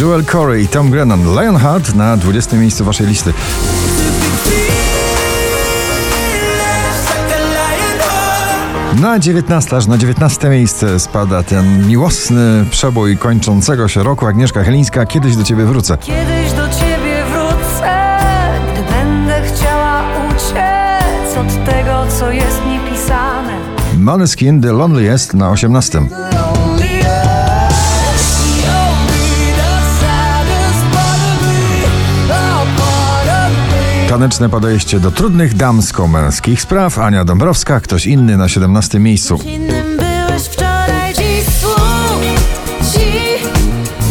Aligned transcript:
Joel 0.00 0.24
Corey 0.24 0.62
i 0.62 0.68
Tom 0.68 0.90
Grennan. 0.90 1.20
Lionheart 1.22 1.94
na 1.94 2.16
20 2.16 2.56
miejscu 2.56 2.84
waszej 2.84 3.06
listy. 3.06 3.32
Na 9.00 9.18
19, 9.18 9.76
aż 9.76 9.86
na 9.86 9.98
19 9.98 10.48
miejsce 10.48 11.00
spada 11.00 11.42
ten 11.42 11.88
miłosny 11.88 12.64
przebój 12.70 13.16
kończącego 13.16 13.88
się 13.88 14.02
roku. 14.02 14.26
Agnieszka 14.26 14.64
Helińska, 14.64 15.06
kiedyś 15.06 15.36
do 15.36 15.44
ciebie 15.44 15.64
wrócę. 15.64 15.98
Kiedyś 15.98 16.52
do 16.52 16.68
ciebie 16.68 17.24
wrócę, 17.32 18.18
gdy 18.72 18.82
będę 18.92 19.42
chciała 19.42 20.02
uciec 20.30 21.36
od 21.38 21.64
tego, 21.64 22.06
co 22.18 22.30
jest 22.30 22.60
niepisane. 22.66 23.52
Måneskin 23.98 24.60
The 24.60 24.72
Loneliest 24.72 25.34
na 25.34 25.50
18. 25.50 26.00
Taneczne 34.10 34.48
podejście 34.48 35.00
do 35.00 35.10
trudnych 35.10 35.54
damsko-męskich 35.54 36.62
spraw. 36.62 36.98
Ania 36.98 37.24
Dąbrowska, 37.24 37.80
ktoś 37.80 38.06
inny 38.06 38.36
na 38.36 38.48
17 38.48 38.98
miejscu. 38.98 39.38
Innym 39.44 39.96
byłeś 39.96 40.42
wczoraj, 40.42 41.14
dziś 41.14 41.54
słów 41.60 42.22
ci 42.92 43.10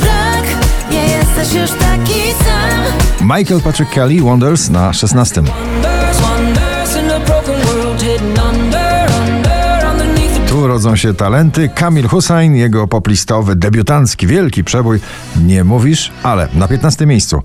brak. 0.00 0.44
Nie 0.90 1.02
jesteś 1.02 1.60
już 1.60 1.70
taki 1.70 2.20
sam. 2.38 3.38
Michael 3.38 3.60
Patrick 3.60 3.92
Kelly, 3.92 4.22
Wonders 4.22 4.70
na 4.70 4.92
16. 4.92 5.42
Wonders, 5.42 6.20
wonders 6.20 6.96
in 6.96 7.10
a 7.10 7.20
broken 7.20 7.60
world 7.60 8.02
hidden 8.02 8.44
under, 8.54 9.10
under, 9.20 9.86
underneath 9.90 10.34
the 10.34 10.48
Tu 10.48 10.66
rodzą 10.66 10.96
się 10.96 11.14
talenty. 11.14 11.68
Kamil 11.68 12.08
Hussein, 12.08 12.56
jego 12.56 12.88
poplistowy, 12.88 13.56
debiutancki, 13.56 14.26
wielki 14.26 14.64
przebój. 14.64 15.00
Nie 15.44 15.64
mówisz, 15.64 16.12
ale 16.22 16.48
na 16.54 16.68
15 16.68 17.06
miejscu. 17.06 17.42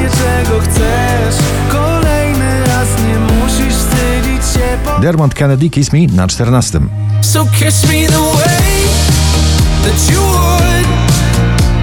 Dokładnie 0.00 0.44
czego 0.44 0.60
chcesz. 0.60 1.44
Kolejny 1.72 2.66
raz 2.66 2.88
nie 3.08 3.18
musisz 3.18 3.74
wstydzić 3.74 4.52
się 4.54 4.78
po... 4.84 5.00
Dermot 5.00 5.34
Kennedy, 5.34 5.70
Kiss 5.70 5.92
Me 5.92 5.98
na 6.12 6.28
14. 6.28 6.80
So 7.20 7.46
kiss 7.58 7.82
me 7.84 8.06
the 8.06 8.20
way 8.20 8.82
that 9.84 10.12
you 10.12 10.20
would 10.20 10.86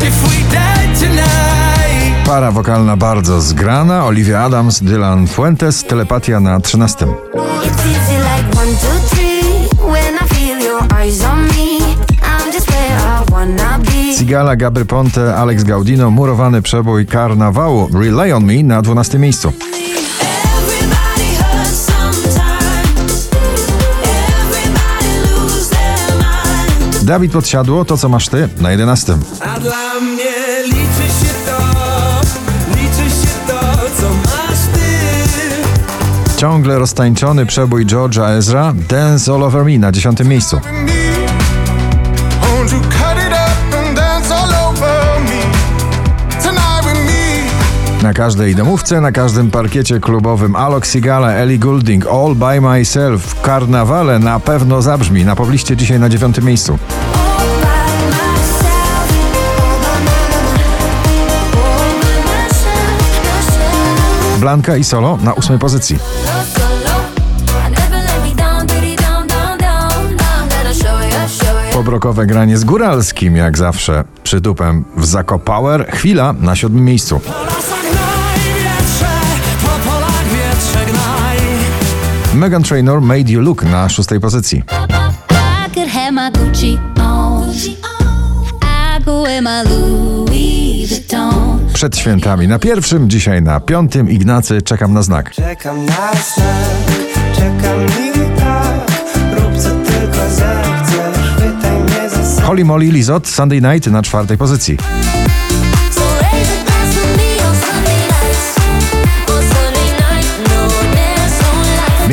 if 0.02 0.24
we 0.24 0.52
died 0.52 1.00
tonight. 1.00 2.26
Para 2.26 2.52
wokalna 2.52 2.98
bardzo 2.98 3.42
zgrana. 3.42 4.06
Olivia 4.06 4.44
Adams, 4.44 4.84
Dylan 4.84 5.28
Fuentes, 5.28 5.84
Telepatia 5.84 6.40
na 6.40 6.60
13. 6.60 7.08
It's 7.64 7.86
easy 7.86 8.18
like 8.18 8.58
one, 8.60 8.72
two, 8.72 9.16
three. 9.16 9.92
When 9.92 10.16
I 10.16 10.28
feel 10.28 10.60
your 10.60 10.82
eyes 11.02 11.22
on 11.24 11.42
me, 11.48 11.67
Sigala, 14.18 14.56
Gabry 14.56 14.86
Ponte, 14.86 15.36
Alex 15.36 15.64
Gaudino, 15.64 16.12
murowany 16.12 16.62
przebój 16.62 17.06
karnawału 17.06 17.90
Relay 17.94 18.34
on 18.34 18.46
Me 18.46 18.64
na 18.64 18.82
12 18.82 19.20
miejscu. 19.20 19.54
Dawid 27.04 27.32
Podsiadło, 27.32 27.86
to 27.86 27.98
co 27.98 28.10
masz 28.10 28.30
ty 28.30 28.50
na 28.62 28.72
11. 28.72 29.18
A 29.42 29.60
dla 29.60 30.00
mnie 30.00 30.64
liczy 30.66 31.08
się 31.20 31.34
to, 31.46 31.58
liczy 32.70 33.10
się 33.10 33.48
to, 33.48 33.60
co 34.02 34.10
masz 34.10 34.60
ty. 34.74 36.38
Ciągle 36.38 36.80
roztańczony 36.80 37.46
przebój 37.46 37.86
George'a 37.86 38.30
Ezra, 38.30 38.74
Dance 38.90 39.34
All 39.34 39.44
Over 39.44 39.66
Me 39.66 39.78
na 39.80 39.92
10 39.92 40.20
miejscu. 40.20 40.60
Na 48.08 48.14
każdej 48.14 48.56
domówce, 48.56 49.02
na 49.02 49.12
każdym 49.12 49.52
parkiecie 49.52 50.00
klubowym 50.00 50.56
Alok 50.56 50.86
Sigala, 50.86 51.32
Ellie 51.32 51.60
Goulding, 51.60 52.08
All 52.08 52.36
By 52.36 52.62
Myself 52.62 53.22
w 53.22 53.42
karnawale 53.42 54.20
na 54.20 54.40
pewno 54.40 54.82
zabrzmi. 54.82 55.26
Na 55.26 55.36
pobliście 55.36 55.78
dzisiaj 55.78 56.00
na 56.00 56.10
9 56.10 56.42
miejscu. 56.42 56.78
Blanka 64.40 64.78
i 64.78 64.84
Solo 64.84 65.18
na 65.24 65.36
8 65.36 65.60
pozycji. 65.60 66.00
Pobrokowe 71.74 72.26
granie 72.26 72.58
z 72.58 72.64
Góralskim, 72.64 73.36
jak 73.36 73.58
zawsze, 73.58 74.04
przytupem 74.24 74.86
w 74.98 75.06
Zakopower. 75.06 75.92
Chwila 75.92 76.34
na 76.34 76.56
7 76.56 76.86
miejscu. 76.86 77.22
Megan 82.38 82.64
Trainor 82.64 83.02
Made 83.02 83.32
You 83.32 83.42
Look 83.42 83.64
na 83.64 83.90
6 83.90 84.10
pozycji. 84.22 84.64
Przed 91.74 91.98
świętami 91.98 92.48
na 92.48 92.60
pierwszym, 92.60 93.10
dzisiaj 93.10 93.42
na 93.42 93.60
piątym. 93.60 94.10
Ignacy, 94.10 94.62
czekam 94.62 94.94
na 94.94 95.02
znak. 95.02 95.32
Czekam 95.32 95.86
na 95.86 96.12
znak, 96.36 97.36
czekam 97.36 97.80
i 97.86 98.40
tak, 98.40 98.92
rób 99.40 99.58
co 99.58 99.70
tylko 99.70 100.30
zechcesz, 100.30 101.34
pytaj 101.38 101.80
mnie 101.80 102.10
za. 102.10 102.42
Holly 102.42 102.66
Molly 102.66 102.92
Lizot 102.92 103.28
Sunday 103.28 103.62
Night 103.62 103.92
na 103.92 104.02
czwartej 104.02 104.38
pozycji. 104.38 104.78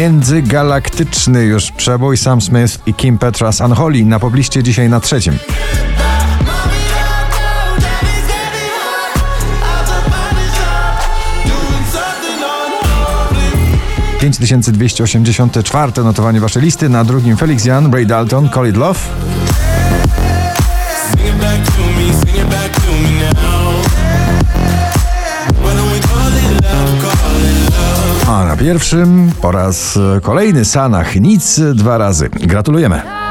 Międzygalaktyczny 0.04 1.44
już 1.44 1.72
przebój 1.72 2.16
Sam 2.16 2.40
Smith 2.40 2.78
i 2.86 2.94
Kim 2.94 3.18
Petras 3.18 3.60
Unholy 3.60 4.04
na 4.04 4.18
pobliście 4.18 4.62
dzisiaj 4.62 4.88
na 4.88 5.00
trzecim. 5.00 5.32
Unholy. 5.32 6.80
5284 14.20 15.92
notowanie 16.04 16.40
waszej 16.40 16.62
listy, 16.62 16.88
na 16.88 17.04
drugim 17.04 17.36
Felix 17.36 17.64
Jan, 17.64 17.92
Ray 17.92 18.06
Dalton, 18.06 18.48
Call 18.54 18.68
It 18.68 18.76
Love. 18.76 19.00
Pierwszym 28.64 29.32
po 29.42 29.52
raz 29.52 29.98
kolejny 30.22 30.64
Sanach, 30.64 31.16
nic 31.16 31.60
dwa 31.74 31.98
razy. 31.98 32.28
Gratulujemy. 32.28 33.23